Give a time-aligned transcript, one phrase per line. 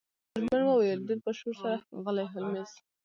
[0.35, 2.71] میرمن وویل ډیر په شور سره ښاغلی هولمز